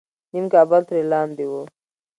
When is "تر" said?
0.89-0.97